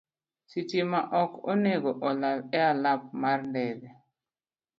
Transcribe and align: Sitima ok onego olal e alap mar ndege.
Sitima 0.51 0.99
ok 1.21 1.31
onego 1.51 1.91
olal 2.09 2.39
e 2.57 2.59
alap 2.71 3.01
mar 3.21 3.39
ndege. 3.51 3.89